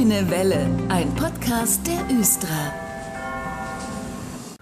Grüne 0.00 0.30
Welle, 0.30 0.66
ein 0.88 1.14
Podcast 1.14 1.86
der 1.86 2.18
Östra. 2.18 2.48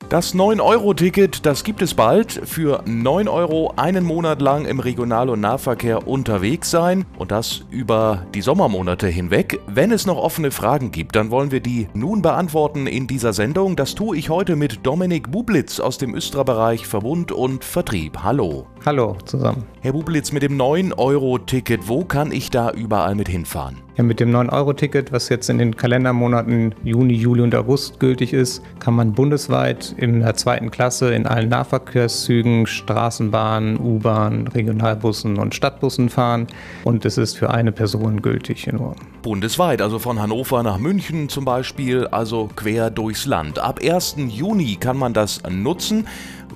Das 0.08 0.34
9-Euro-Ticket, 0.34 1.46
das 1.46 1.62
gibt 1.62 1.80
es 1.80 1.94
bald. 1.94 2.32
Für 2.44 2.82
9 2.86 3.28
Euro 3.28 3.72
einen 3.76 4.04
Monat 4.04 4.42
lang 4.42 4.64
im 4.64 4.80
Regional- 4.80 5.28
und 5.28 5.40
Nahverkehr 5.40 6.08
unterwegs 6.08 6.72
sein 6.72 7.04
und 7.18 7.30
das 7.30 7.66
über 7.70 8.26
die 8.34 8.40
Sommermonate 8.40 9.06
hinweg. 9.06 9.60
Wenn 9.68 9.92
es 9.92 10.06
noch 10.06 10.16
offene 10.16 10.50
Fragen 10.50 10.90
gibt, 10.90 11.14
dann 11.14 11.30
wollen 11.30 11.52
wir 11.52 11.60
die 11.60 11.86
nun 11.94 12.20
beantworten 12.20 12.88
in 12.88 13.06
dieser 13.06 13.32
Sendung. 13.32 13.76
Das 13.76 13.94
tue 13.94 14.16
ich 14.16 14.30
heute 14.30 14.56
mit 14.56 14.84
Dominik 14.84 15.30
Bublitz 15.30 15.78
aus 15.78 15.98
dem 15.98 16.16
Östra-Bereich 16.16 16.88
Verbund 16.88 17.30
und 17.30 17.62
Vertrieb. 17.62 18.24
Hallo. 18.24 18.66
Hallo 18.86 19.16
zusammen. 19.24 19.64
Herr 19.80 19.92
Bublitz, 19.92 20.30
mit 20.30 20.42
dem 20.42 20.56
9-Euro-Ticket, 20.56 21.88
wo 21.88 22.04
kann 22.04 22.30
ich 22.30 22.50
da 22.50 22.70
überall 22.70 23.16
mit 23.16 23.28
hinfahren? 23.28 23.78
Ja, 23.96 24.04
mit 24.04 24.20
dem 24.20 24.30
9-Euro-Ticket, 24.30 25.10
was 25.10 25.28
jetzt 25.28 25.50
in 25.50 25.58
den 25.58 25.76
Kalendermonaten 25.76 26.74
Juni, 26.84 27.14
Juli 27.14 27.42
und 27.42 27.54
August 27.56 27.98
gültig 27.98 28.32
ist, 28.32 28.62
kann 28.78 28.94
man 28.94 29.12
bundesweit 29.12 29.94
in 29.98 30.20
der 30.20 30.34
zweiten 30.34 30.70
Klasse 30.70 31.12
in 31.12 31.26
allen 31.26 31.48
Nahverkehrszügen, 31.48 32.66
Straßenbahnen, 32.66 33.80
U-Bahn, 33.80 34.46
Regionalbussen 34.46 35.38
und 35.38 35.56
Stadtbussen 35.56 36.08
fahren. 36.08 36.46
Und 36.84 37.04
es 37.04 37.18
ist 37.18 37.36
für 37.36 37.50
eine 37.50 37.72
Person 37.72 38.22
gültig 38.22 38.72
nur. 38.72 38.94
Bundesweit, 39.22 39.82
also 39.82 39.98
von 39.98 40.20
Hannover 40.20 40.62
nach 40.62 40.78
München 40.78 41.28
zum 41.28 41.44
Beispiel, 41.44 42.06
also 42.06 42.48
quer 42.54 42.90
durchs 42.90 43.26
Land. 43.26 43.58
Ab 43.58 43.80
1. 43.82 44.16
Juni 44.28 44.76
kann 44.76 44.96
man 44.96 45.12
das 45.12 45.42
nutzen. 45.50 46.06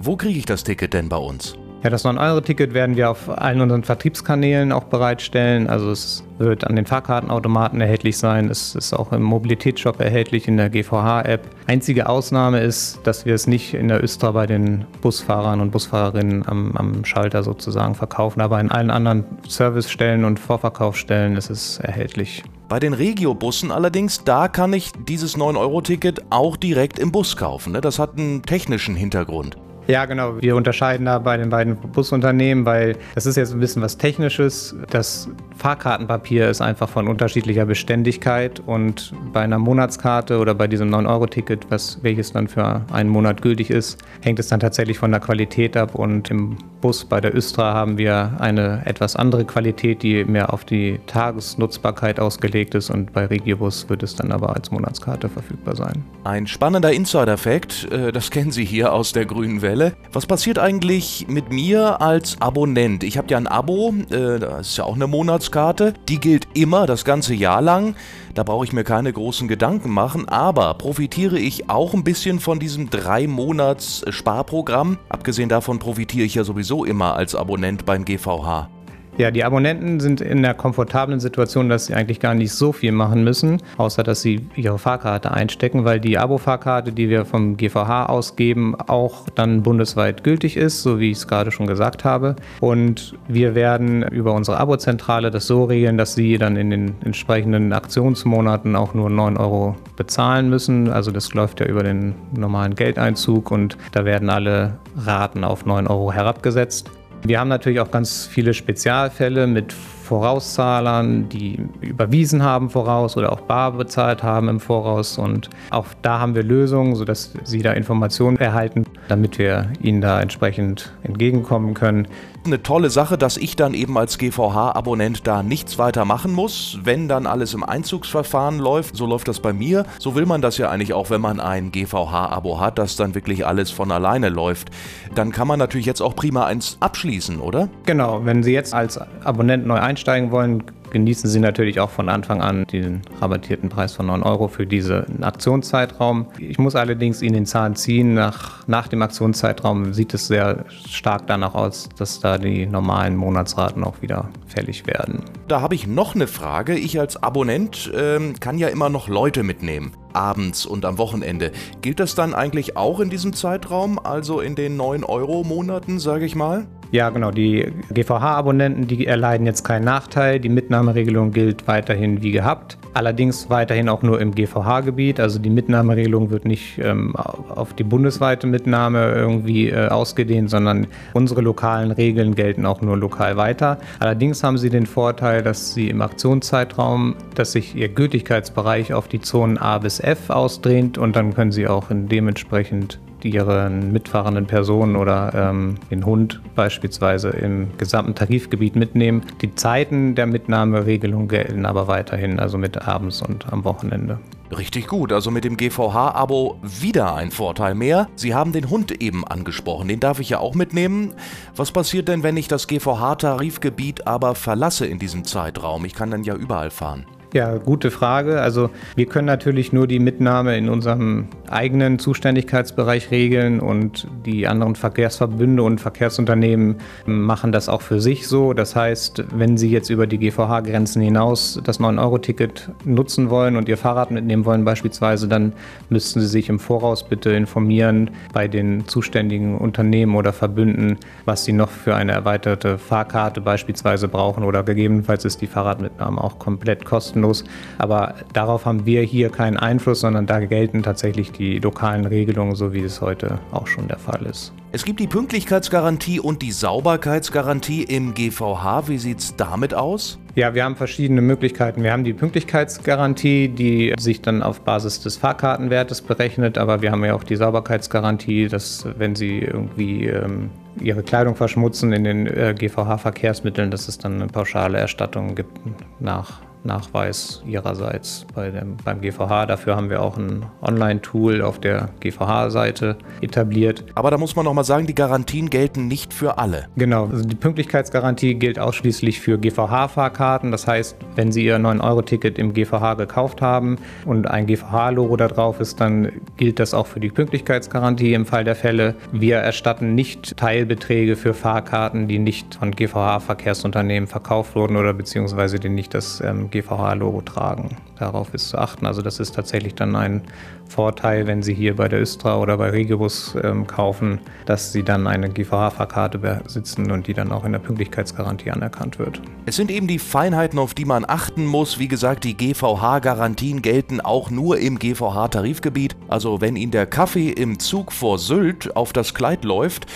Wo 0.01 0.17
kriege 0.17 0.39
ich 0.39 0.47
das 0.47 0.63
Ticket 0.63 0.95
denn 0.95 1.09
bei 1.09 1.17
uns? 1.17 1.57
Ja, 1.83 1.91
das 1.91 2.05
9-Euro-Ticket 2.05 2.75
werden 2.75 2.97
wir 2.97 3.11
auf 3.11 3.29
allen 3.29 3.61
unseren 3.61 3.83
Vertriebskanälen 3.83 4.71
auch 4.71 4.85
bereitstellen. 4.85 5.69
Also 5.69 5.91
es 5.91 6.23
wird 6.39 6.65
an 6.65 6.77
den 6.77 6.87
Fahrkartenautomaten 6.87 7.81
erhältlich 7.81 8.19
sein. 8.19 8.49
Es 8.51 8.77
ist 8.77 8.93
auch 8.93 9.11
im 9.11 9.23
Mobilitätsshop 9.23 9.99
erhältlich 9.99 10.47
in 10.47 10.57
der 10.59 10.71
GVH-App. 10.71 11.41
Einzige 11.67 12.09
Ausnahme 12.09 12.61
ist, 12.61 13.01
dass 13.03 13.27
wir 13.27 13.35
es 13.35 13.49
nicht 13.49 13.75
in 13.75 13.89
der 13.89 14.01
Östra 14.01 14.31
bei 14.31 14.47
den 14.47 14.85
Busfahrern 15.01 15.61
und 15.61 15.73
Busfahrerinnen 15.73 16.47
am, 16.47 16.77
am 16.77 17.05
Schalter 17.05 17.43
sozusagen 17.43 17.97
verkaufen. 17.97 18.41
Aber 18.43 18.61
in 18.61 18.71
allen 18.71 18.91
anderen 18.91 19.25
Servicestellen 19.49 20.25
und 20.25 20.39
Vorverkaufsstellen 20.39 21.37
ist 21.37 21.51
es 21.51 21.81
erhältlich. 21.81 22.45
Bei 22.69 22.79
den 22.79 22.93
Regiobussen 22.93 23.73
allerdings, 23.73 24.23
da 24.23 24.47
kann 24.47 24.73
ich 24.73 24.93
dieses 25.09 25.37
9-Euro-Ticket 25.37 26.23
auch 26.31 26.57
direkt 26.57 27.01
im 27.01 27.11
Bus 27.11 27.37
kaufen. 27.37 27.73
Ne? 27.73 27.81
Das 27.81 27.99
hat 27.99 28.17
einen 28.17 28.43
technischen 28.43 28.95
Hintergrund. 28.95 29.57
Ja, 29.89 30.05
genau. 30.05 30.41
Wir 30.41 30.55
unterscheiden 30.55 31.07
da 31.07 31.19
bei 31.19 31.37
den 31.37 31.51
beiden 31.51 31.77
Busunternehmen, 31.77 32.65
weil 32.65 32.97
das 33.15 33.27
ist 33.27 33.37
jetzt 33.37 33.53
ein 33.53 33.61
bisschen 33.61 33.83
was 33.83 33.99
Technisches. 33.99 34.77
Das 34.91 35.29
Fahrkartenpapier 35.57 36.49
ist 36.49 36.61
einfach 36.61 36.89
von 36.89 37.09
unterschiedlicher 37.09 37.67
Beständigkeit 37.67 38.61
und 38.65 39.13
bei 39.33 39.41
einer 39.41 39.59
Monatskarte 39.59 40.39
oder 40.39 40.55
bei 40.55 40.69
diesem 40.69 40.89
9-Euro-Ticket, 40.95 41.67
welches 42.03 42.33
dann 42.33 42.49
für 42.49 42.83
einen 42.93 43.11
Monat 43.11 43.43
gültig 43.43 43.71
ist, 43.71 43.99
hängt 44.23 44.39
es 44.39 44.49
dann 44.49 44.61
tatsächlich 44.61 44.99
von 44.99 45.11
der 45.11 45.21
Qualität 45.21 45.77
ab 45.77 45.95
und 45.95 46.31
im 46.31 46.57
Bus 46.81 47.05
bei 47.05 47.21
der 47.21 47.35
Östra 47.35 47.75
haben 47.75 47.97
wir 47.97 48.33
eine 48.39 48.83
etwas 48.87 49.15
andere 49.15 49.45
Qualität, 49.45 50.03
die 50.03 50.25
mehr 50.25 50.53
auf 50.53 50.65
die 50.65 51.01
Tagesnutzbarkeit 51.07 52.19
ausgelegt 52.19 52.75
ist 52.75 52.91
und 52.91 53.13
bei 53.13 53.27
Regiobus 53.27 53.89
wird 53.89 54.03
es 54.03 54.17
dann 54.17 54.33
aber 54.33 54.55
als 54.55 54.71
Monatskarte 54.71 55.29
verfügbar 55.29 55.77
sein. 55.77 56.05
Ein 56.25 56.47
spannender 56.47 56.93
Insider-Fact, 56.93 57.93
äh, 57.93 58.13
das 58.13 58.31
kennen 58.31 58.51
Sie 58.51 58.65
hier 58.65 58.93
aus 58.93 59.13
der 59.13 59.27
grünen 59.27 59.63
Welt. 59.63 59.72
Quelle. 59.73 59.97
Was 60.13 60.27
passiert 60.27 60.59
eigentlich 60.59 61.25
mit 61.29 61.51
mir 61.51 62.03
als 62.03 62.39
Abonnent? 62.43 63.05
Ich 63.05 63.17
habe 63.17 63.29
ja 63.31 63.39
ein 63.39 63.47
Abo, 63.47 63.95
äh, 64.11 64.39
das 64.39 64.69
ist 64.69 64.77
ja 64.77 64.85
auch 64.85 64.97
eine 64.97 65.07
Monatskarte. 65.07 65.95
Die 66.11 66.21
gilt 66.21 66.47
immer 66.53 66.87
das 66.87 67.07
ganze 67.07 67.33
Jahr 67.33 67.63
lang. 67.63 67.97
Da 68.35 68.43
brauche 68.43 68.67
ich 68.67 68.75
mir 68.75 68.85
keine 68.85 69.11
großen 69.11 69.49
Gedanken 69.49 69.89
machen, 69.89 70.29
aber 70.29 70.75
profitiere 70.75 71.39
ich 71.39 71.71
auch 71.71 71.95
ein 71.95 72.05
bisschen 72.05 72.39
von 72.39 72.59
diesem 72.59 72.91
3-Monats-Sparprogramm? 72.91 74.99
Abgesehen 75.09 75.49
davon 75.49 75.79
profitiere 75.79 76.27
ich 76.27 76.35
ja 76.35 76.45
sowieso 76.45 76.85
immer 76.85 77.15
als 77.15 77.35
Abonnent 77.35 77.87
beim 77.87 78.05
GVH. 78.05 78.69
Ja, 79.19 79.31
die 79.31 79.45
Abonnenten 79.45 80.01
sind 80.01 80.23
in 80.23 80.43
der 80.43 80.55
komfortablen 80.55 81.21
Situation, 81.21 81.69
dass 81.69 81.87
sie 81.87 81.95
eigentlich 81.95 82.19
gar 82.19 82.35
nicht 82.35 82.53
so 82.53 82.73
viel 82.73 82.93
machen 82.93 83.25
müssen, 83.25 83.59
außer 83.77 84.03
dass 84.03 84.23
sie 84.23 84.47
ihre 84.57 84.79
Fahrkarte 84.79 85.31
einstecken, 85.31 85.85
weil 85.85 86.01
die 86.01 86.17
Abo-Fahrkarte, 86.17 86.93
die 86.93 87.11
wir 87.11 87.27
vom 87.27 87.59
GVH 87.59 88.07
ausgeben, 88.07 88.75
auch 88.75 89.29
dann 89.35 89.63
bundesweit 89.63 90.25
gültig 90.25 90.57
ist, 90.57 90.83
so 90.83 90.99
wie 90.99 91.11
ich 91.11 91.19
es 91.19 91.29
gerade 91.29 91.51
schon 91.51 91.67
gesagt 91.67 92.05
habe. 92.05 92.37
Und 92.61 93.15
wir 93.29 93.55
werden 93.55 94.03
über 94.03 94.33
unsere 94.33 94.59
Abo-Zentrale 94.59 95.31
das 95.31 95.47
so 95.47 95.65
regeln, 95.65 95.99
dass 95.99 96.15
sie 96.15 96.39
dann 96.39 96.57
in 96.57 96.71
den 96.71 96.95
entsprechenden 97.05 97.75
Aktionsmonaten 97.75 98.75
auch 98.77 98.95
nur 98.95 99.11
9 99.11 99.37
Euro 99.37 99.77
bezahlen 99.97 100.49
müssen. 100.49 100.89
Also 100.89 101.11
das 101.11 101.35
läuft 101.35 101.61
ja 101.61 101.67
über 101.67 101.83
den 101.83 102.15
normalen 102.35 102.75
Geldeinzug 102.75 103.51
und 103.51 103.77
da 103.93 104.07
werden 104.07 104.31
alle 104.31 104.79
Raten 104.97 105.45
auf 105.45 105.67
9 105.67 105.87
Euro 105.87 106.13
herabgesetzt. 106.13 106.91
Wir 107.25 107.39
haben 107.39 107.49
natürlich 107.49 107.79
auch 107.79 107.91
ganz 107.91 108.27
viele 108.27 108.53
Spezialfälle 108.53 109.47
mit 109.47 109.73
Vorauszahlern, 110.13 111.31
die 111.31 111.59
überwiesen 111.81 112.43
haben 112.43 112.69
voraus 112.69 113.17
oder 113.17 113.33
auch 113.33 113.41
bar 113.41 113.73
bezahlt 113.73 114.23
haben 114.23 114.51
im 114.51 114.61
Voraus. 114.61 115.17
Und 115.17 115.49
auch 115.71 115.87
da 116.03 116.19
haben 116.19 116.35
wir 116.35 116.43
Lösungen, 116.43 116.97
sodass 116.97 117.33
Sie 117.45 117.63
da 117.63 117.73
Informationen 117.73 118.37
erhalten, 118.37 118.85
damit 119.09 119.39
wir 119.39 119.73
Ihnen 119.81 120.03
da 120.03 120.21
entsprechend 120.21 120.93
entgegenkommen 121.03 121.73
können. 121.73 122.09
Eine 122.45 122.61
tolle 122.61 122.91
Sache, 122.91 123.17
dass 123.17 123.37
ich 123.37 123.55
dann 123.55 123.73
eben 123.73 123.97
als 123.97 124.19
GVH-Abonnent 124.19 125.27
da 125.29 125.45
nichts 125.45 125.79
weiter 125.79 126.05
machen 126.05 126.33
muss, 126.33 126.77
wenn 126.83 127.07
dann 127.07 127.29
alles 127.29 127.55
im 127.55 127.63
Einzugsverfahren 127.63 128.59
läuft. 128.59 128.97
So 128.97 129.07
läuft 129.07 129.29
das 129.29 129.39
bei 129.39 129.53
mir. 129.53 129.87
So 130.01 130.17
will 130.17 130.27
man 130.27 130.43
das 130.43 130.59
ja 130.59 130.69
eigentlich 130.69 130.93
auch, 130.93 131.09
wenn 131.09 131.21
man 131.21 131.39
ein 131.39 131.71
GVH-Abo 131.71 132.59
hat, 132.59 132.79
dass 132.81 132.97
dann 132.97 133.15
wirklich 133.15 133.47
alles 133.47 133.71
von 133.71 133.93
alleine 133.93 134.29
läuft. 134.29 134.71
Dann 135.15 135.31
kann 135.31 135.47
man 135.47 135.61
natürlich 135.61 135.87
jetzt 135.87 136.03
auch 136.03 136.17
prima 136.17 136.45
eins 136.45 136.79
abschließen, 136.81 137.39
oder? 137.39 137.69
Genau, 137.87 138.25
wenn 138.25 138.43
Sie 138.43 138.53
jetzt 138.53 138.75
als 138.75 138.99
Abonnent 139.25 139.65
neu 139.65 139.79
einsteigen, 139.79 140.02
einsteigen 140.03 140.33
wollen, 140.33 140.65
genießen 140.91 141.31
Sie 141.31 141.39
natürlich 141.39 141.79
auch 141.79 141.91
von 141.91 142.09
Anfang 142.09 142.43
an 142.43 142.67
den 142.67 143.03
rabattierten 143.21 143.69
Preis 143.69 143.93
von 143.93 144.07
9 144.07 144.25
Euro 144.25 144.49
für 144.49 144.67
diesen 144.67 145.23
Aktionszeitraum. 145.23 146.27
Ich 146.41 146.59
muss 146.59 146.75
allerdings 146.75 147.23
Ihnen 147.23 147.35
den 147.35 147.47
Zahn 147.47 147.77
ziehen. 147.77 148.15
Nach, 148.15 148.67
nach 148.67 148.89
dem 148.89 149.01
Aktionszeitraum 149.01 149.95
sieht 149.95 150.13
es 150.13 150.27
sehr 150.27 150.65
stark 150.89 151.29
danach 151.29 151.55
aus, 151.55 151.89
dass 151.97 152.19
da 152.19 152.37
die 152.37 152.67
normalen 152.67 153.15
Monatsraten 153.15 153.85
auch 153.85 154.03
wieder 154.03 154.29
fällig 154.49 154.89
werden. 154.89 155.23
Da 155.47 155.61
habe 155.61 155.77
ich 155.77 155.87
noch 155.87 156.17
eine 156.17 156.27
Frage. 156.27 156.77
Ich 156.77 156.99
als 156.99 157.23
Abonnent 157.23 157.93
ähm, 157.95 158.35
kann 158.41 158.59
ja 158.59 158.69
immer 158.69 158.89
noch 158.89 159.09
Leute 159.09 159.45
mitnehmen 159.45 159.93
abends 160.15 160.67
und 160.67 160.85
am 160.85 160.99
Wochenende. 160.99 161.53
Gilt 161.81 161.99
das 161.99 162.15
dann 162.15 162.35
eigentlich 162.35 162.77
auch 162.77 163.01
in 163.01 163.09
diesem 163.09 163.33
Zeitraum, 163.33 163.99
also 163.99 164.41
in 164.41 164.57
den 164.57 164.79
9-Euro-Monaten, 164.79 165.99
sage 165.99 166.27
ich 166.27 166.35
mal? 166.35 166.67
Ja, 166.93 167.09
genau. 167.09 167.31
Die 167.31 167.73
GVH-Abonnenten, 167.91 168.87
die 168.87 169.07
erleiden 169.07 169.47
jetzt 169.47 169.65
keinen 169.65 169.87
Nachteil. 169.87 170.39
Die 170.39 170.51
Mitnahmeregelung 170.51 171.33
gilt 171.33 171.67
weiterhin 171.67 172.21
wie 172.23 172.33
gehabt. 172.33 172.77
Allerdings 172.93 173.49
weiterhin 173.49 173.89
auch 173.89 174.03
nur 174.03 174.21
im 174.21 174.35
GVH-Gebiet. 174.35 175.19
Also 175.19 175.39
die 175.39 175.49
Mitnahmeregelung 175.49 176.29
wird 176.29 176.45
nicht 176.45 176.79
ähm, 176.79 177.17
auf 177.17 177.73
die 177.73 177.85
bundesweite 177.85 178.47
Mitnahme 178.47 179.11
irgendwie 179.15 179.71
äh, 179.71 179.89
ausgedehnt, 179.89 180.51
sondern 180.51 180.87
unsere 181.15 181.41
lokalen 181.41 181.93
Regeln 181.93 182.35
gelten 182.35 182.67
auch 182.67 182.83
nur 182.83 182.99
lokal 182.99 183.39
weiter. 183.39 183.79
Allerdings 183.99 184.45
haben 184.45 184.59
sie 184.59 184.69
den 184.69 184.85
Vorteil, 184.85 185.43
dass 185.43 185.73
sie 185.73 185.89
im 185.89 186.03
Aktionszeitraum, 186.03 187.15
dass 187.35 187.53
sich 187.53 187.75
ihr 187.75 187.89
Gültigkeitsbereich 187.89 188.93
auf 188.93 189.09
die 189.09 189.23
Zonen 189.23 189.57
A 189.57 189.79
bis 189.79 189.99
F 189.99 190.29
ausdehnt 190.29 190.99
und 190.99 191.17
dann 191.17 191.33
können 191.33 191.53
sie 191.53 191.67
auch 191.67 191.87
dementsprechend 191.91 193.01
ihren 193.25 193.93
mitfahrenden 193.93 194.47
Personen 194.47 194.97
oder 194.97 195.33
ähm, 195.35 195.77
den 195.91 196.05
Hund 196.05 196.41
beispielsweise 196.55 197.31
im 197.31 197.77
gesamten 197.79 198.15
Tarifgebiet 198.15 198.77
mitnehmen. 198.77 199.23
Die 199.41 199.55
Zeiten 199.55 200.15
der 200.15 200.27
Mitnahmeregelung 200.27 201.29
gelten 201.29 201.67
aber 201.67 201.89
weiterhin, 201.89 202.39
also 202.39 202.59
mit 202.59 202.89
abends 202.89 203.23
und 203.23 203.53
am 203.53 203.65
Wochenende. 203.65 204.19
Richtig 204.57 204.87
gut, 204.87 205.13
also 205.13 205.31
mit 205.31 205.45
dem 205.45 205.57
GVH-Abo 205.57 206.59
wieder 206.63 207.15
ein 207.15 207.31
Vorteil 207.31 207.75
mehr. 207.75 208.09
Sie 208.17 208.35
haben 208.35 208.53
den 208.53 208.69
Hund 208.69 209.01
eben 209.01 209.27
angesprochen, 209.27 209.89
den 209.89 210.01
darf 210.01 210.21
ich 210.21 210.29
ja 210.31 210.39
auch 210.41 210.55
mitnehmen. 210.55 211.15
Was 211.57 211.73
passiert 211.73 212.09
denn, 212.09 212.23
wenn 212.23 212.37
ich 212.37 212.49
das 212.49 212.69
GVH-Tarifgebiet 212.69 214.07
aber 214.07 214.35
verlasse 214.35 214.87
in 214.87 214.99
diesem 214.99 215.25
Zeitraum? 215.25 215.87
Ich 215.87 215.95
kann 215.95 216.11
dann 216.11 216.25
ja 216.25 216.35
überall 216.35 216.71
fahren. 216.71 217.07
Ja, 217.33 217.57
gute 217.57 217.91
Frage. 217.91 218.43
Also 218.43 218.69
wir 218.95 219.07
können 219.07 219.27
natürlich 219.27 219.73
nur 219.73 219.87
die 219.87 220.01
Mitnahme 220.01 220.59
in 220.59 220.69
unserem 220.69 221.29
eigenen 221.49 221.99
Zuständigkeitsbereich 221.99 223.11
regeln 223.11 223.59
und 223.61 224.07
die 224.27 224.47
anderen 224.47 224.75
Verkehrsverbünde 224.75 225.63
und 225.63 225.81
Verkehrsunternehmen 225.81 226.77
machen 227.07 227.51
das 227.51 227.71
auch 227.71 227.81
für 227.81 228.03
sich 228.03 228.29
so. 228.29 228.53
Das 228.53 228.77
heißt, 228.77 229.25
wenn 229.35 229.57
Sie 229.57 229.71
jetzt 229.71 229.89
über 229.89 230.07
die 230.07 230.19
GVH-Grenzen 230.19 231.01
hinaus 231.01 231.59
das 231.65 231.81
9-Euro-Ticket 231.81 232.69
nutzen 232.85 233.31
wollen 233.31 233.57
und 233.57 233.67
Ihr 233.67 233.79
Fahrrad 233.79 234.11
mitnehmen 234.11 234.45
wollen 234.45 234.67
beispielsweise, 234.67 235.27
dann 235.27 235.55
müssten 235.89 236.21
Sie 236.21 236.27
sich 236.27 236.51
im 236.51 236.59
Voraus 236.59 237.03
bitte 237.03 237.31
informieren 237.31 238.11
bei 238.35 238.47
den 238.47 238.87
zuständigen 238.87 239.57
Unternehmen 239.57 240.17
oder 240.17 240.35
Verbünden, 240.35 240.99
was 241.25 241.47
Sie 241.47 241.55
noch 241.55 241.71
für 241.71 241.95
eine 241.95 242.13
erweiterte 242.13 242.77
Fahrkarte 242.77 243.41
beispielsweise 243.41 244.07
brauchen 244.09 244.45
oder 244.45 244.63
gegebenenfalls 244.65 245.25
ist 245.25 245.41
die 245.41 245.47
Fahrradmitnahme 245.47 246.23
auch 246.23 246.39
komplett 246.39 246.85
kostenlos 246.85 247.22
kostenlos. 247.23 247.45
Aber 247.79 248.15
darauf 248.33 248.67
haben 248.67 248.87
wir 248.87 249.03
hier 249.03 249.31
keinen 249.31 249.57
Einfluss, 249.57 250.01
sondern 250.01 250.27
da 250.27 250.41
gelten 250.41 250.83
tatsächlich 250.83 251.33
die 251.33 251.59
lokalen 251.59 252.05
Regelungen, 252.05 252.55
so 252.55 252.73
wie 252.73 252.83
es 252.83 253.01
heute 253.01 253.39
auch 253.53 253.67
schon 253.67 253.89
der 253.89 253.99
Fall 253.99 254.27
ist. 254.27 254.53
Es 254.75 254.85
gibt 254.85 255.01
die 255.01 255.07
Pünktlichkeitsgarantie 255.07 256.19
und 256.19 256.41
die 256.41 256.53
Sauberkeitsgarantie 256.53 257.83
im 257.83 258.15
GVH. 258.15 258.89
Wie 258.89 258.97
sieht 258.97 259.19
es 259.19 259.37
damit 259.37 259.75
aus? 259.75 260.19
Ja, 260.35 260.55
wir 260.55 260.65
haben 260.65 260.77
verschiedene 260.77 261.21
Möglichkeiten. 261.21 261.83
Wir 261.83 261.93
haben 261.93 262.05
die 262.05 262.15
Pünktlichkeitsgarantie, 262.15 263.49
die 263.49 263.93
sich 263.99 264.23
dann 264.23 264.43
auf 264.43 264.63
Basis 264.63 265.01
des 265.01 265.19
Fahrkartenwertes 265.19 266.01
berechnet, 266.01 266.57
aber 266.57 266.81
wir 266.81 266.91
haben 266.91 267.05
ja 267.05 267.15
auch 267.15 267.25
die 267.25 267.37
Sauberkeitsgarantie, 267.37 268.49
dass 268.49 268.87
wenn 268.97 269.15
Sie 269.15 269.41
irgendwie 269.41 270.07
ähm, 270.07 270.49
Ihre 270.81 271.03
Kleidung 271.03 271.37
verschmutzen 271.37 271.93
in 271.93 272.05
den 272.05 272.27
äh, 272.27 272.55
GVH-Verkehrsmitteln, 272.57 273.71
dass 273.71 273.89
es 273.89 273.99
dann 273.99 274.15
eine 274.15 274.29
pauschale 274.29 274.79
Erstattung 274.79 275.35
gibt 275.35 275.61
nach 276.01 276.41
Nachweis 276.65 277.43
ihrerseits 277.47 278.27
bei 278.35 278.51
dem, 278.51 278.77
beim 278.85 279.01
GVH. 279.01 279.47
Dafür 279.47 279.77
haben 279.77 279.91
wir 279.91 280.03
auch 280.03 280.17
ein 280.17 280.47
Online-Tool 280.63 281.43
auf 281.43 281.59
der 281.59 281.91
GVH-Seite 282.01 282.97
etabliert. 283.21 283.85
Aber 283.95 284.11
da 284.11 284.19
muss 284.19 284.37
man 284.37 284.45
nochmal 284.45 284.65
sagen, 284.65 284.87
die 284.87 284.95
Garantien 284.95 285.51
gelten 285.51 285.89
nicht 285.89 286.15
für 286.15 286.39
alle. 286.39 286.67
Genau, 286.77 287.07
also 287.07 287.25
die 287.25 287.35
Pünktlichkeitsgarantie 287.35 288.35
gilt 288.35 288.59
ausschließlich 288.59 289.21
für 289.21 289.39
GVH-Fahrkarten. 289.39 290.51
Das 290.51 290.67
heißt, 290.67 290.97
wenn 291.17 291.33
Sie 291.33 291.45
Ihr 291.45 291.59
9-Euro-Ticket 291.59 292.39
im 292.39 292.55
GVH 292.55 292.95
gekauft 292.95 293.43
haben 293.43 293.79
und 294.05 294.29
ein 294.29 294.47
GVH-Logo 294.47 295.17
da 295.17 295.29
drauf 295.29 295.61
ist, 295.61 295.81
dann 295.81 296.13
gilt 296.37 296.59
das 296.59 296.75
auch 296.75 296.87
für 296.87 297.01
die 297.01 297.11
Pünktlichkeitsgarantie 297.11 298.15
im 298.15 298.27
Fall 298.27 298.45
der 298.45 298.55
Fälle. 298.55 298.95
Wir 299.11 299.39
erstatten 299.39 299.95
nicht 299.95 300.37
Teilbeträge 300.37 301.17
für 301.17 301.35
Fahrkarten, 301.35 302.09
die 302.09 302.19
nicht 302.19 302.55
von 302.55 302.71
GVH-Verkehrsunternehmen 302.71 304.07
verkauft 304.07 304.55
wurden 304.55 304.77
oder 304.77 304.95
beziehungsweise 304.95 305.59
die 305.59 305.69
nicht 305.69 305.95
das 305.95 306.21
ähm, 306.21 306.51
GVH-Logo 306.53 307.23
tragen. 307.23 307.77
Darauf 307.99 308.33
ist 308.35 308.49
zu 308.49 308.59
achten. 308.59 308.87
Also 308.87 309.03
das 309.03 309.21
ist 309.21 309.35
tatsächlich 309.35 309.75
dann 309.75 309.97
ein 309.97 310.23
Vorteil, 310.69 311.27
wenn 311.27 311.43
Sie 311.43 311.53
hier 311.53 311.77
bei 311.77 311.87
der 311.87 312.01
Östra 312.01 312.39
oder 312.39 312.57
bei 312.57 312.71
Regibus 312.71 313.37
ähm, 313.43 313.67
kaufen, 313.67 314.21
dass 314.47 314.73
Sie 314.73 314.83
dann 314.83 315.07
eine 315.07 315.29
GVH-Fahrkarte 315.29 316.19
besitzen 316.19 316.91
und 316.91 317.07
die 317.07 317.15
dann 317.15 317.31
auch 317.31 317.45
in 317.45 317.53
der 317.53 317.59
Pünktlichkeitsgarantie 317.59 318.51
anerkannt 318.51 318.99
wird. 318.99 319.21
Es 319.45 319.57
sind 319.57 319.71
eben 319.71 319.87
die 319.87 319.99
Feinheiten, 319.99 320.59
auf 320.59 320.73
die 320.73 320.87
man 320.87 321.05
achten 321.07 321.45
muss. 321.45 321.79
Wie 321.79 321.89
gesagt, 321.89 322.25
die 322.25 322.37
GVH-Garantien 322.37 323.61
gelten 323.61 324.01
auch 324.01 324.31
nur 324.31 324.59
im 324.59 324.79
GVH-Tarifgebiet. 324.79 325.95
Also 326.09 326.41
wenn 326.41 326.57
Ihnen 326.57 326.73
der 326.73 326.87
Kaffee 326.87 327.31
im 327.31 327.59
Zug 327.59 327.93
vor 327.93 328.19
Sylt 328.19 328.75
auf 328.75 328.93
das 328.95 329.15
Kleid 329.15 329.45
läuft, 329.45 329.87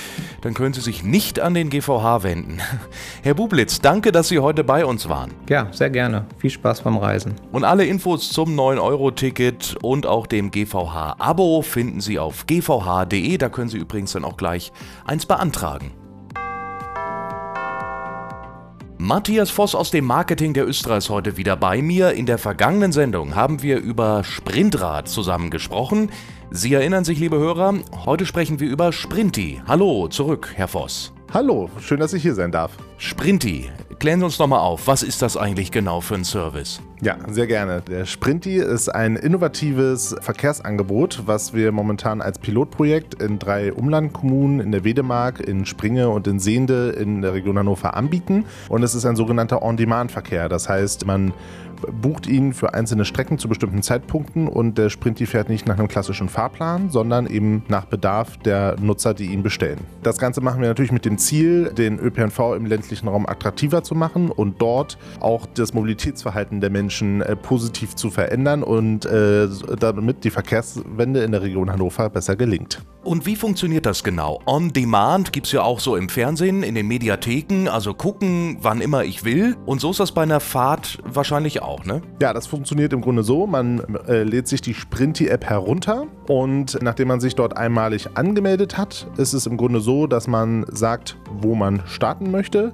dann 0.43 0.53
können 0.53 0.75
Sie 0.75 0.83
sich 0.83 1.03
nicht 1.03 1.41
an 1.41 1.55
den 1.55 1.71
GVH 1.71 2.23
wenden. 2.23 2.59
Herr 3.23 3.35
Bublitz, 3.35 3.81
danke, 3.81 4.13
dass 4.13 4.29
Sie 4.29 4.41
heute 4.41 4.63
bei 4.63 4.85
uns 4.85 5.09
waren. 5.09 5.33
Ja, 5.49 5.69
sehr 5.73 5.91
gerne. 5.91 6.27
Viel 6.47 6.53
Spaß 6.53 6.83
beim 6.83 6.97
Reisen. 6.97 7.35
Und 7.51 7.65
alle 7.65 7.85
Infos 7.87 8.31
zum 8.31 8.55
9-Euro-Ticket 8.57 9.79
und 9.83 10.07
auch 10.07 10.29
dem 10.29 10.53
GVH-Abo 10.53 11.61
finden 11.63 12.01
Sie 12.01 12.21
auf 12.21 12.47
gvh.de. 12.47 13.37
Da 13.37 13.49
können 13.49 13.69
Sie 13.69 13.79
übrigens 13.79 14.13
dann 14.13 14.25
auch 14.25 14.37
gleich 14.37 14.71
eins 15.05 15.27
beantragen. 15.27 15.91
Matthias 18.97 19.51
Voss 19.51 19.75
aus 19.75 19.91
dem 19.91 20.05
Marketing 20.05 20.55
der 20.55 20.69
Östra 20.69 20.99
ist 20.99 21.11
heute 21.11 21.37
wieder 21.37 21.57
bei 21.57 21.83
mir. 21.83 22.13
In 22.13 22.27
der 22.27 22.39
vergangenen 22.39 22.93
Sendung 22.93 23.35
haben 23.35 23.65
wir 23.65 23.79
über 23.79 24.23
Sprintrad 24.23 25.09
zusammen 25.09 25.51
gesprochen. 25.51 26.13
Sie 26.53 26.73
erinnern 26.73 27.05
sich, 27.05 27.19
liebe 27.19 27.39
Hörer, 27.39 27.75
heute 28.05 28.25
sprechen 28.25 28.61
wir 28.61 28.71
über 28.71 28.93
Sprinti. 28.93 29.61
Hallo, 29.67 30.07
zurück, 30.07 30.53
Herr 30.55 30.69
Voss. 30.69 31.13
Hallo, 31.35 31.69
schön, 31.81 31.99
dass 31.99 32.13
ich 32.13 32.23
hier 32.23 32.35
sein 32.35 32.53
darf. 32.53 32.71
Sprinti, 32.99 33.69
klären 33.99 34.21
Sie 34.21 34.25
uns 34.25 34.39
nochmal 34.39 34.61
auf, 34.61 34.87
was 34.87 35.03
ist 35.03 35.23
das 35.23 35.37
eigentlich 35.37 35.71
genau 35.71 36.01
für 36.01 36.15
ein 36.15 36.25
Service? 36.25 36.81
Ja, 37.03 37.17
sehr 37.29 37.47
gerne. 37.47 37.83
Der 37.83 38.07
Sprinti 38.07 38.57
ist 38.57 38.89
ein 38.89 39.17
innovatives 39.17 40.17
Verkehrsangebot, 40.21 41.25
was 41.27 41.53
wir 41.53 41.71
momentan 41.71 42.23
als 42.23 42.39
Pilotprojekt 42.39 43.23
in 43.23 43.39
drei 43.39 43.73
Umlandkommunen, 43.73 44.61
in 44.61 44.73
der 44.73 44.83
Wedemark, 44.83 45.41
in 45.41 45.67
Springe 45.67 46.09
und 46.09 46.27
in 46.27 46.39
Sehnde 46.39 46.91
in 46.91 47.21
der 47.21 47.35
Region 47.35 47.59
Hannover 47.59 47.95
anbieten. 47.95 48.47
Und 48.71 48.83
es 48.83 48.95
ist 48.95 49.05
ein 49.05 49.15
sogenannter 49.15 49.63
On-Demand-Verkehr. 49.63 50.49
Das 50.49 50.71
heißt, 50.71 51.07
man 51.07 51.35
bucht 52.01 52.27
ihn 52.27 52.55
für 52.55 52.73
einzelne 52.73 53.05
Strecken 53.05 53.39
zu 53.39 53.49
bestimmten 53.49 53.83
Zeitpunkten 53.83 54.49
und 54.49 54.79
der 54.79 54.89
Sprinti 54.89 55.27
fährt 55.27 55.51
nicht 55.51 55.67
nach 55.67 55.79
einem 55.79 55.89
klassischen 55.89 56.31
Fahrplan, 56.31 56.89
sondern 56.89 57.27
eben 57.27 57.65
nach 57.69 57.85
Bedarf 57.85 58.39
der 58.39 58.77
Nutzer, 58.81 59.13
die 59.13 59.27
ihn 59.27 59.43
bestellen. 59.43 59.81
Das 60.03 60.17
Ganze 60.17 60.41
machen 60.41 60.63
wir 60.63 60.69
natürlich 60.69 60.93
mit 60.93 61.05
dem 61.05 61.19
Ziel, 61.19 61.71
den 61.77 61.99
ÖPNV 61.99 62.55
im 62.57 62.65
ländlichen 62.65 63.09
Raum 63.09 63.27
attraktiver 63.27 63.83
zu 63.83 63.95
machen 63.95 64.31
und 64.31 64.63
dort 64.63 64.97
auch 65.21 65.45
das 65.55 65.75
Mobilitätsverhalten 65.75 66.63
der 66.63 66.71
Menschen 66.71 66.86
äh, 66.91 67.37
positiv 67.37 67.95
zu 67.95 68.11
verändern 68.11 68.63
und 68.63 69.05
äh, 69.07 69.49
damit 69.79 70.25
die 70.25 70.31
Verkehrswende 70.31 71.23
in 71.23 71.33
der 71.33 71.43
Region 71.43 71.71
Hannover 71.71 72.11
besser 72.11 72.37
gelingt. 72.37 72.81
Und 73.07 73.25
wie 73.25 73.37
funktioniert 73.37 73.87
das 73.87 74.03
genau? 74.03 74.41
On 74.47 74.73
Demand 74.73 75.33
gibt 75.33 75.47
es 75.47 75.53
ja 75.53 75.63
auch 75.63 75.79
so 75.79 75.95
im 75.95 76.09
Fernsehen, 76.09 76.65
in 76.65 76.75
den 76.75 76.89
Mediatheken, 76.89 77.69
also 77.69 77.95
gucken, 77.95 78.59
wann 78.63 78.81
immer 78.81 79.05
ich 79.05 79.25
will. 79.25 79.57
Und 79.65 79.81
so 79.81 79.93
ist 79.93 80.01
das 80.01 80.11
bei 80.11 80.23
einer 80.23 80.41
Fahrt 80.41 80.99
wahrscheinlich 81.05 81.63
auch, 81.63 81.85
ne? 81.85 82.03
Ja, 82.21 82.33
das 82.33 82.49
funktioniert 82.49 82.93
im 82.93 83.03
Grunde 83.03 83.23
so. 83.23 83.47
Man 83.47 83.79
äh, 84.09 84.25
lädt 84.25 84.49
sich 84.49 84.61
die 84.61 84.75
Sprinty-App 84.75 85.45
herunter 85.45 86.07
und 86.27 86.83
nachdem 86.83 87.07
man 87.07 87.21
sich 87.21 87.37
dort 87.37 87.57
einmalig 87.57 88.09
angemeldet 88.15 88.77
hat, 88.77 89.07
ist 89.17 89.35
es 89.35 89.47
im 89.47 89.57
Grunde 89.57 89.79
so, 89.79 90.09
dass 90.09 90.27
man 90.27 90.67
sagt, 90.69 91.17
wo 91.31 91.55
man 91.55 91.83
starten 91.87 92.33
möchte 92.33 92.73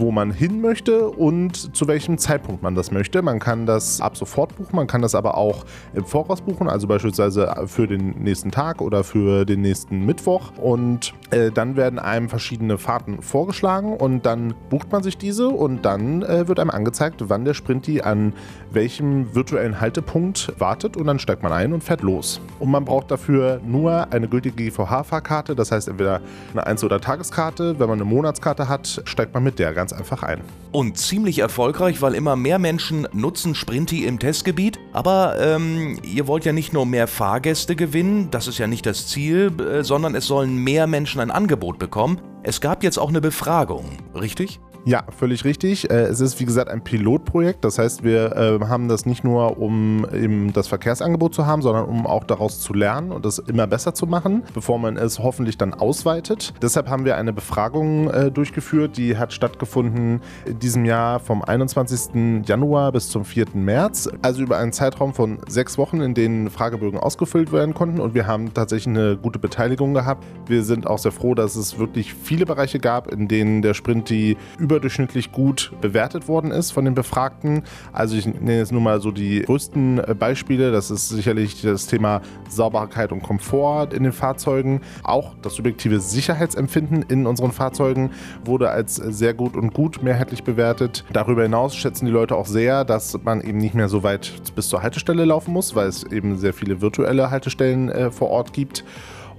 wo 0.00 0.10
man 0.10 0.32
hin 0.32 0.60
möchte 0.60 1.08
und 1.08 1.76
zu 1.76 1.86
welchem 1.86 2.18
Zeitpunkt 2.18 2.62
man 2.62 2.74
das 2.74 2.90
möchte. 2.90 3.22
Man 3.22 3.38
kann 3.38 3.66
das 3.66 4.00
ab 4.00 4.16
sofort 4.16 4.56
buchen, 4.56 4.74
man 4.74 4.86
kann 4.86 5.02
das 5.02 5.14
aber 5.14 5.36
auch 5.36 5.64
im 5.94 6.04
Voraus 6.04 6.40
buchen, 6.40 6.68
also 6.68 6.88
beispielsweise 6.88 7.54
für 7.66 7.86
den 7.86 8.22
nächsten 8.22 8.50
Tag 8.50 8.80
oder 8.80 9.04
für 9.04 9.44
den 9.44 9.60
nächsten 9.60 10.04
Mittwoch. 10.06 10.52
Und 10.56 11.14
äh, 11.30 11.50
dann 11.50 11.76
werden 11.76 11.98
einem 11.98 12.28
verschiedene 12.28 12.78
Fahrten 12.78 13.22
vorgeschlagen 13.22 13.96
und 13.96 14.26
dann 14.26 14.54
bucht 14.70 14.90
man 14.90 15.02
sich 15.02 15.18
diese 15.18 15.48
und 15.48 15.84
dann 15.84 16.22
äh, 16.22 16.48
wird 16.48 16.58
einem 16.58 16.70
angezeigt, 16.70 17.22
wann 17.28 17.44
der 17.44 17.54
Sprinti 17.54 18.00
an 18.00 18.32
welchem 18.70 19.34
virtuellen 19.34 19.80
Haltepunkt 19.80 20.52
wartet 20.58 20.96
und 20.96 21.06
dann 21.06 21.18
steigt 21.18 21.42
man 21.42 21.52
ein 21.52 21.72
und 21.72 21.84
fährt 21.84 22.02
los. 22.02 22.40
Und 22.58 22.70
man 22.70 22.84
braucht 22.84 23.10
dafür 23.10 23.60
nur 23.64 24.12
eine 24.12 24.28
gültige 24.28 24.70
GVH-Fahrkarte, 24.70 25.54
das 25.54 25.70
heißt 25.70 25.88
entweder 25.88 26.20
eine 26.52 26.66
Einzel- 26.66 26.86
oder 26.86 27.00
Tageskarte. 27.00 27.78
Wenn 27.78 27.88
man 27.88 28.00
eine 28.00 28.08
Monatskarte 28.08 28.68
hat, 28.68 29.02
steigt 29.04 29.34
man 29.34 29.42
mit 29.42 29.58
der 29.58 29.72
ganz 29.72 29.89
einfach 29.92 30.22
ein. 30.22 30.40
Und 30.72 30.98
ziemlich 30.98 31.38
erfolgreich, 31.38 32.00
weil 32.02 32.14
immer 32.14 32.36
mehr 32.36 32.58
Menschen 32.58 33.08
nutzen 33.12 33.54
Sprinti 33.54 34.04
im 34.04 34.18
Testgebiet. 34.18 34.78
Aber 34.92 35.36
ähm, 35.40 35.98
ihr 36.02 36.26
wollt 36.26 36.44
ja 36.44 36.52
nicht 36.52 36.72
nur 36.72 36.86
mehr 36.86 37.06
Fahrgäste 37.06 37.76
gewinnen, 37.76 38.30
das 38.30 38.46
ist 38.46 38.58
ja 38.58 38.66
nicht 38.66 38.86
das 38.86 39.08
Ziel, 39.08 39.52
äh, 39.60 39.84
sondern 39.84 40.14
es 40.14 40.26
sollen 40.26 40.56
mehr 40.56 40.86
Menschen 40.86 41.20
ein 41.20 41.30
Angebot 41.30 41.78
bekommen. 41.78 42.20
Es 42.42 42.60
gab 42.60 42.82
jetzt 42.82 42.98
auch 42.98 43.08
eine 43.08 43.20
Befragung, 43.20 43.84
richtig? 44.14 44.60
Ja, 44.84 45.04
völlig 45.16 45.44
richtig. 45.44 45.90
Äh, 45.90 46.04
es 46.04 46.20
ist 46.20 46.40
wie 46.40 46.46
gesagt 46.46 46.70
ein 46.70 46.82
Pilotprojekt. 46.82 47.64
Das 47.64 47.78
heißt, 47.78 48.02
wir 48.02 48.36
äh, 48.36 48.64
haben 48.66 48.88
das 48.88 49.04
nicht 49.04 49.24
nur, 49.24 49.58
um 49.58 50.06
eben 50.12 50.52
das 50.52 50.68
Verkehrsangebot 50.68 51.34
zu 51.34 51.46
haben, 51.46 51.60
sondern 51.60 51.84
um 51.84 52.06
auch 52.06 52.24
daraus 52.24 52.60
zu 52.60 52.72
lernen 52.72 53.12
und 53.12 53.26
es 53.26 53.38
immer 53.38 53.66
besser 53.66 53.94
zu 53.94 54.06
machen, 54.06 54.42
bevor 54.54 54.78
man 54.78 54.96
es 54.96 55.18
hoffentlich 55.18 55.58
dann 55.58 55.74
ausweitet. 55.74 56.54
Deshalb 56.62 56.88
haben 56.88 57.04
wir 57.04 57.16
eine 57.16 57.32
Befragung 57.32 58.08
äh, 58.08 58.30
durchgeführt, 58.30 58.96
die 58.96 59.18
hat 59.18 59.32
stattgefunden 59.32 60.20
in 60.46 60.58
diesem 60.58 60.84
Jahr 60.86 61.20
vom 61.20 61.42
21. 61.42 62.46
Januar 62.46 62.92
bis 62.92 63.10
zum 63.10 63.24
4. 63.24 63.48
März. 63.54 64.08
Also 64.22 64.42
über 64.42 64.56
einen 64.56 64.72
Zeitraum 64.72 65.12
von 65.12 65.38
sechs 65.46 65.76
Wochen, 65.76 66.00
in 66.00 66.14
denen 66.14 66.48
Fragebögen 66.48 66.98
ausgefüllt 66.98 67.52
werden 67.52 67.74
konnten 67.74 68.00
und 68.00 68.14
wir 68.14 68.26
haben 68.26 68.54
tatsächlich 68.54 68.96
eine 68.96 69.18
gute 69.18 69.38
Beteiligung 69.38 69.92
gehabt. 69.92 70.24
Wir 70.46 70.62
sind 70.62 70.86
auch 70.86 70.98
sehr 70.98 71.12
froh, 71.12 71.34
dass 71.34 71.54
es 71.54 71.78
wirklich 71.78 72.14
viele 72.14 72.46
Bereiche 72.46 72.78
gab, 72.78 73.12
in 73.12 73.28
denen 73.28 73.60
der 73.60 73.74
Sprint 73.74 74.08
die 74.08 74.36
über 74.58 74.69
überdurchschnittlich 74.70 75.32
gut 75.32 75.72
bewertet 75.80 76.28
worden 76.28 76.50
ist 76.50 76.70
von 76.70 76.84
den 76.84 76.94
Befragten. 76.94 77.64
Also 77.92 78.16
ich 78.16 78.26
nenne 78.26 78.58
jetzt 78.58 78.72
nur 78.72 78.80
mal 78.80 79.00
so 79.00 79.10
die 79.10 79.42
größten 79.42 79.98
äh, 79.98 80.14
Beispiele. 80.14 80.70
Das 80.70 80.90
ist 80.90 81.08
sicherlich 81.08 81.60
das 81.60 81.86
Thema 81.86 82.22
Sauberkeit 82.48 83.12
und 83.12 83.22
Komfort 83.22 83.88
in 83.92 84.04
den 84.04 84.12
Fahrzeugen. 84.12 84.80
Auch 85.02 85.34
das 85.42 85.54
subjektive 85.54 86.00
Sicherheitsempfinden 86.00 87.02
in 87.02 87.26
unseren 87.26 87.52
Fahrzeugen 87.52 88.10
wurde 88.44 88.70
als 88.70 88.96
sehr 88.96 89.34
gut 89.34 89.56
und 89.56 89.74
gut 89.74 90.02
mehrheitlich 90.02 90.44
bewertet. 90.44 91.04
Darüber 91.12 91.42
hinaus 91.42 91.74
schätzen 91.74 92.06
die 92.06 92.12
Leute 92.12 92.36
auch 92.36 92.46
sehr, 92.46 92.84
dass 92.84 93.18
man 93.24 93.40
eben 93.40 93.58
nicht 93.58 93.74
mehr 93.74 93.88
so 93.88 94.02
weit 94.02 94.32
bis 94.54 94.68
zur 94.68 94.82
Haltestelle 94.82 95.24
laufen 95.24 95.52
muss, 95.52 95.74
weil 95.74 95.88
es 95.88 96.04
eben 96.04 96.38
sehr 96.38 96.54
viele 96.54 96.80
virtuelle 96.80 97.30
Haltestellen 97.30 97.88
äh, 97.88 98.10
vor 98.10 98.30
Ort 98.30 98.52
gibt. 98.52 98.84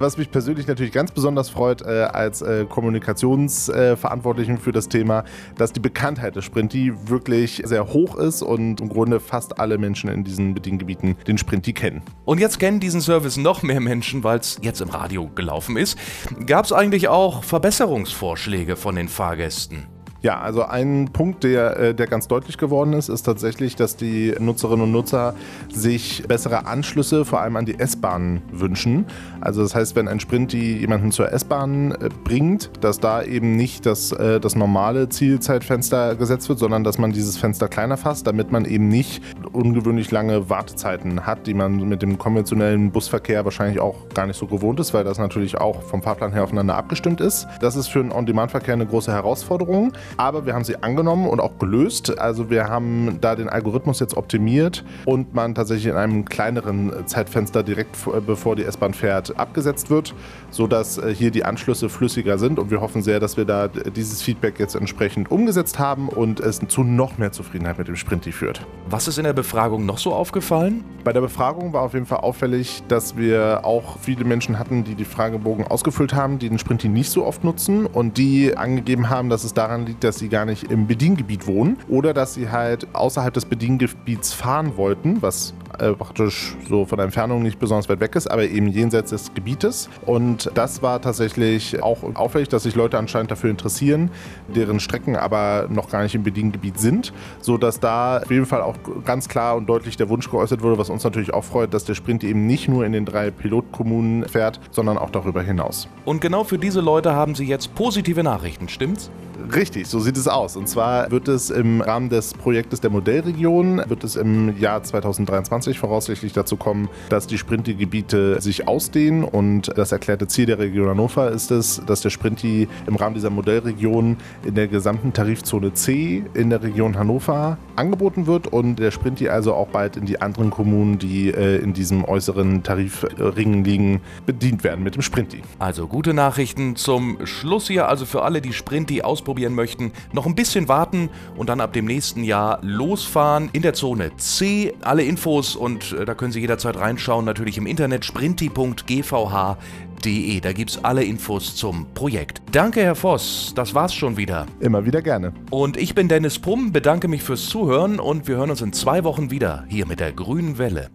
Was 0.01 0.17
mich 0.17 0.31
persönlich 0.31 0.65
natürlich 0.65 0.91
ganz 0.91 1.11
besonders 1.11 1.51
freut, 1.51 1.83
äh, 1.83 2.07
als 2.11 2.41
äh, 2.41 2.65
Kommunikationsverantwortlichen 2.67 4.55
äh, 4.55 4.59
für 4.59 4.71
das 4.71 4.89
Thema, 4.89 5.25
dass 5.59 5.73
die 5.73 5.79
Bekanntheit 5.79 6.35
des 6.35 6.43
Sprinti 6.43 6.91
wirklich 7.05 7.61
sehr 7.65 7.85
hoch 7.93 8.17
ist 8.17 8.41
und 8.41 8.81
im 8.81 8.89
Grunde 8.89 9.19
fast 9.19 9.59
alle 9.59 9.77
Menschen 9.77 10.09
in 10.09 10.23
diesen 10.23 10.55
Bediengebieten 10.55 11.17
den 11.27 11.37
Sprinti 11.37 11.73
kennen. 11.73 12.01
Und 12.25 12.39
jetzt 12.39 12.57
kennen 12.57 12.79
diesen 12.79 13.01
Service 13.01 13.37
noch 13.37 13.61
mehr 13.61 13.79
Menschen, 13.79 14.23
weil 14.23 14.39
es 14.39 14.57
jetzt 14.63 14.81
im 14.81 14.89
Radio 14.89 15.29
gelaufen 15.35 15.77
ist. 15.77 15.99
Gab 16.47 16.65
es 16.65 16.73
eigentlich 16.73 17.07
auch 17.07 17.43
Verbesserungsvorschläge 17.43 18.77
von 18.77 18.95
den 18.95 19.07
Fahrgästen? 19.07 19.85
Ja, 20.21 20.39
also 20.39 20.63
ein 20.63 21.09
Punkt, 21.11 21.43
der, 21.43 21.79
äh, 21.79 21.95
der 21.95 22.05
ganz 22.05 22.27
deutlich 22.27 22.59
geworden 22.59 22.93
ist, 22.93 23.09
ist 23.09 23.23
tatsächlich, 23.23 23.75
dass 23.75 23.95
die 23.95 24.35
Nutzerinnen 24.39 24.83
und 24.83 24.91
Nutzer 24.91 25.33
sich 25.73 26.23
bessere 26.27 26.67
Anschlüsse 26.67 27.25
vor 27.25 27.41
allem 27.41 27.55
an 27.55 27.65
die 27.65 27.79
S-Bahn 27.79 28.43
wünschen. 28.51 29.05
Also 29.39 29.63
das 29.63 29.73
heißt, 29.73 29.95
wenn 29.95 30.07
ein 30.07 30.19
Sprint 30.19 30.53
die 30.53 30.77
jemanden 30.77 31.11
zur 31.11 31.31
S-Bahn 31.31 31.93
äh, 31.93 32.09
bringt, 32.23 32.69
dass 32.81 32.99
da 32.99 33.23
eben 33.23 33.55
nicht 33.55 33.87
das, 33.87 34.11
äh, 34.11 34.39
das 34.39 34.55
normale 34.55 35.09
Zielzeitfenster 35.09 36.15
gesetzt 36.15 36.49
wird, 36.49 36.59
sondern 36.59 36.83
dass 36.83 36.99
man 36.99 37.11
dieses 37.11 37.37
Fenster 37.37 37.67
kleiner 37.67 37.97
fasst, 37.97 38.27
damit 38.27 38.51
man 38.51 38.65
eben 38.65 38.89
nicht 38.89 39.23
ungewöhnlich 39.53 40.11
lange 40.11 40.51
Wartezeiten 40.51 41.25
hat, 41.25 41.47
die 41.47 41.55
man 41.55 41.89
mit 41.89 42.03
dem 42.03 42.19
konventionellen 42.19 42.91
Busverkehr 42.91 43.43
wahrscheinlich 43.43 43.79
auch 43.79 43.95
gar 44.13 44.27
nicht 44.27 44.37
so 44.37 44.45
gewohnt 44.45 44.79
ist, 44.79 44.93
weil 44.93 45.03
das 45.03 45.17
natürlich 45.17 45.57
auch 45.57 45.81
vom 45.81 46.03
Fahrplan 46.03 46.31
her 46.31 46.43
aufeinander 46.43 46.75
abgestimmt 46.75 47.21
ist. 47.21 47.47
Das 47.59 47.75
ist 47.75 47.87
für 47.87 48.03
den 48.03 48.11
On-Demand-Verkehr 48.11 48.75
eine 48.75 48.85
große 48.85 49.11
Herausforderung. 49.11 49.93
Aber 50.17 50.45
wir 50.45 50.53
haben 50.53 50.63
sie 50.63 50.81
angenommen 50.81 51.27
und 51.27 51.39
auch 51.39 51.57
gelöst. 51.59 52.19
Also 52.19 52.49
wir 52.49 52.65
haben 52.65 53.17
da 53.21 53.35
den 53.35 53.49
Algorithmus 53.49 53.99
jetzt 53.99 54.15
optimiert 54.15 54.83
und 55.05 55.33
man 55.33 55.55
tatsächlich 55.55 55.87
in 55.87 55.95
einem 55.95 56.25
kleineren 56.25 56.91
Zeitfenster 57.05 57.63
direkt 57.63 57.97
bevor 58.25 58.55
die 58.55 58.63
S-Bahn 58.63 58.93
fährt 58.93 59.37
abgesetzt 59.39 59.89
wird, 59.89 60.13
sodass 60.49 60.97
äh, 60.97 61.13
hier 61.13 61.31
die 61.31 61.45
Anschlüsse 61.45 61.89
flüssiger 61.89 62.37
sind. 62.37 62.59
Und 62.59 62.71
wir 62.71 62.81
hoffen 62.81 63.01
sehr, 63.01 63.19
dass 63.19 63.37
wir 63.37 63.45
da 63.45 63.67
dieses 63.67 64.21
Feedback 64.21 64.59
jetzt 64.59 64.75
entsprechend 64.75 65.31
umgesetzt 65.31 65.79
haben 65.79 66.09
und 66.09 66.39
es 66.39 66.59
zu 66.67 66.83
noch 66.83 67.17
mehr 67.17 67.31
Zufriedenheit 67.31 67.77
mit 67.77 67.87
dem 67.87 67.95
Sprinti 67.95 68.31
führt. 68.31 68.65
Was 68.89 69.07
ist 69.07 69.17
in 69.17 69.23
der 69.23 69.33
Befragung 69.33 69.85
noch 69.85 69.97
so 69.97 70.13
aufgefallen? 70.13 70.83
Bei 71.03 71.13
der 71.13 71.21
Befragung 71.21 71.73
war 71.73 71.81
auf 71.81 71.93
jeden 71.93 72.05
Fall 72.05 72.19
auffällig, 72.19 72.83
dass 72.87 73.17
wir 73.17 73.61
auch 73.63 73.97
viele 73.99 74.25
Menschen 74.25 74.59
hatten, 74.59 74.83
die 74.83 74.95
die 74.95 75.05
Fragebogen 75.05 75.65
ausgefüllt 75.65 76.13
haben, 76.13 76.39
die 76.39 76.49
den 76.49 76.59
Sprinti 76.59 76.87
nicht 76.87 77.09
so 77.09 77.25
oft 77.25 77.43
nutzen 77.43 77.85
und 77.85 78.17
die 78.17 78.55
angegeben 78.55 79.09
haben, 79.09 79.29
dass 79.29 79.43
es 79.43 79.53
daran 79.53 79.85
liegt, 79.85 80.00
dass 80.03 80.19
sie 80.19 80.29
gar 80.29 80.45
nicht 80.45 80.71
im 80.71 80.87
Bediengebiet 80.87 81.47
wohnen 81.47 81.77
oder 81.87 82.13
dass 82.13 82.33
sie 82.33 82.49
halt 82.49 82.87
außerhalb 82.93 83.33
des 83.33 83.45
Bediengebiets 83.45 84.33
fahren 84.33 84.77
wollten, 84.77 85.21
was 85.21 85.53
äh, 85.79 85.93
praktisch 85.93 86.55
so 86.67 86.85
von 86.85 86.97
der 86.97 87.05
Entfernung 87.05 87.43
nicht 87.43 87.59
besonders 87.59 87.89
weit 87.89 87.99
weg 87.99 88.15
ist, 88.15 88.27
aber 88.27 88.43
eben 88.43 88.67
jenseits 88.67 89.11
des 89.11 89.33
Gebietes. 89.33 89.89
Und 90.05 90.51
das 90.53 90.81
war 90.81 91.01
tatsächlich 91.01 91.81
auch 91.81 92.03
auffällig, 92.15 92.49
dass 92.49 92.63
sich 92.63 92.75
Leute 92.75 92.97
anscheinend 92.97 93.31
dafür 93.31 93.49
interessieren, 93.49 94.11
deren 94.53 94.79
Strecken 94.79 95.15
aber 95.15 95.67
noch 95.69 95.89
gar 95.89 96.03
nicht 96.03 96.15
im 96.15 96.23
Bediengebiet 96.23 96.79
sind, 96.79 97.13
sodass 97.39 97.79
da 97.79 98.19
auf 98.19 98.31
jeden 98.31 98.45
Fall 98.45 98.61
auch 98.61 98.75
ganz 99.05 99.27
klar 99.27 99.55
und 99.55 99.67
deutlich 99.67 99.97
der 99.97 100.09
Wunsch 100.09 100.29
geäußert 100.29 100.61
wurde, 100.61 100.77
was 100.77 100.89
uns 100.89 101.03
natürlich 101.03 101.33
auch 101.33 101.43
freut, 101.43 101.73
dass 101.73 101.85
der 101.85 101.95
Sprint 101.95 102.23
eben 102.23 102.45
nicht 102.47 102.67
nur 102.67 102.85
in 102.85 102.91
den 102.91 103.05
drei 103.05 103.31
Pilotkommunen 103.31 104.27
fährt, 104.27 104.59
sondern 104.71 104.97
auch 104.97 105.09
darüber 105.09 105.41
hinaus. 105.41 105.87
Und 106.05 106.21
genau 106.21 106.43
für 106.43 106.57
diese 106.57 106.81
Leute 106.81 107.13
haben 107.13 107.35
Sie 107.35 107.45
jetzt 107.45 107.75
positive 107.75 108.23
Nachrichten, 108.23 108.69
stimmt's? 108.69 109.11
Richtig, 109.53 109.87
so 109.87 109.99
sieht 109.99 110.17
es 110.17 110.27
aus. 110.27 110.55
Und 110.55 110.67
zwar 110.67 111.11
wird 111.11 111.27
es 111.27 111.49
im 111.49 111.81
Rahmen 111.81 112.09
des 112.09 112.33
Projektes 112.33 112.79
der 112.79 112.89
Modellregion, 112.89 113.81
wird 113.87 114.03
es 114.03 114.15
im 114.15 114.57
Jahr 114.57 114.83
2023 114.83 115.60
voraussichtlich 115.69 116.33
dazu 116.33 116.55
kommen, 116.55 116.89
dass 117.09 117.27
die 117.27 117.37
Sprinti-Gebiete 117.37 118.41
sich 118.41 118.67
ausdehnen. 118.67 119.23
Und 119.23 119.71
das 119.77 119.91
erklärte 119.91 120.27
Ziel 120.27 120.45
der 120.45 120.59
Region 120.59 120.89
Hannover 120.89 121.31
ist 121.31 121.51
es, 121.51 121.81
dass 121.85 122.01
der 122.01 122.09
Sprinti 122.09 122.67
im 122.87 122.95
Rahmen 122.95 123.15
dieser 123.15 123.29
Modellregion 123.29 124.17
in 124.45 124.55
der 124.55 124.67
gesamten 124.67 125.13
Tarifzone 125.13 125.73
C 125.73 126.23
in 126.33 126.49
der 126.49 126.63
Region 126.63 126.97
Hannover 126.97 127.57
angeboten 127.75 128.27
wird 128.27 128.47
und 128.47 128.77
der 128.77 128.91
Sprinti 128.91 129.29
also 129.29 129.53
auch 129.53 129.67
bald 129.67 129.97
in 129.97 130.05
die 130.05 130.21
anderen 130.21 130.49
Kommunen, 130.49 130.99
die 130.99 131.29
äh, 131.29 131.57
in 131.57 131.73
diesem 131.73 132.05
äußeren 132.05 132.63
Tarifring 132.63 133.63
liegen, 133.63 134.01
bedient 134.25 134.63
werden 134.63 134.83
mit 134.83 134.95
dem 134.95 135.01
Sprinti. 135.01 135.41
Also 135.59 135.87
gute 135.87 136.13
Nachrichten 136.13 136.75
zum 136.75 137.25
Schluss 137.25 137.67
hier, 137.67 137.87
also 137.87 138.05
für 138.05 138.23
alle, 138.23 138.41
die 138.41 138.53
Sprinti 138.53 139.01
ausprobieren 139.01 139.53
möchten, 139.53 139.91
noch 140.13 140.25
ein 140.25 140.35
bisschen 140.35 140.67
warten 140.67 141.09
und 141.35 141.49
dann 141.49 141.61
ab 141.61 141.73
dem 141.73 141.85
nächsten 141.85 142.23
Jahr 142.23 142.59
losfahren 142.61 143.49
in 143.53 143.61
der 143.61 143.73
Zone 143.73 144.11
C. 144.17 144.73
Alle 144.81 145.03
Infos 145.03 145.50
und 145.55 145.93
äh, 145.93 146.05
da 146.05 146.13
können 146.13 146.31
Sie 146.31 146.39
jederzeit 146.39 146.77
reinschauen, 146.77 147.25
natürlich 147.25 147.57
im 147.57 147.67
Internet 147.67 148.05
sprinti.gvh.de. 148.05 150.39
Da 150.39 150.53
gibt 150.53 150.71
es 150.71 150.83
alle 150.83 151.03
Infos 151.03 151.55
zum 151.55 151.87
Projekt. 151.93 152.41
Danke, 152.51 152.81
Herr 152.81 152.95
Voss. 152.95 153.53
Das 153.55 153.75
war's 153.75 153.93
schon 153.93 154.17
wieder. 154.17 154.45
Immer 154.59 154.85
wieder 154.85 155.01
gerne. 155.01 155.33
Und 155.49 155.77
ich 155.77 155.95
bin 155.95 156.07
Dennis 156.07 156.39
Pumm, 156.39 156.71
bedanke 156.71 157.07
mich 157.07 157.23
fürs 157.23 157.47
Zuhören 157.47 157.99
und 157.99 158.27
wir 158.27 158.37
hören 158.37 158.49
uns 158.49 158.61
in 158.61 158.73
zwei 158.73 159.03
Wochen 159.03 159.31
wieder 159.31 159.65
hier 159.67 159.85
mit 159.85 159.99
der 159.99 160.11
Grünen 160.11 160.57
Welle. 160.57 160.89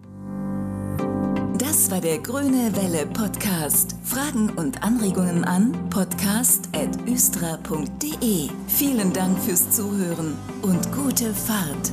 Das 1.57 1.91
war 1.91 2.01
der 2.01 2.19
Grüne 2.19 2.75
Welle 2.75 3.07
Podcast. 3.07 3.95
Fragen 4.03 4.49
und 4.51 4.83
Anregungen 4.83 5.45
an 5.45 5.71
podcast.östra.de. 5.89 8.49
Vielen 8.67 9.13
Dank 9.13 9.39
fürs 9.39 9.71
Zuhören 9.71 10.37
und 10.61 10.91
gute 10.91 11.33
Fahrt. 11.33 11.91